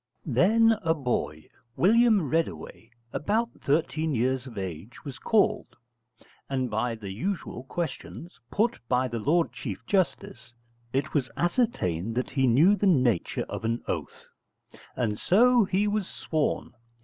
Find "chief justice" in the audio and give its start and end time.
9.53-10.55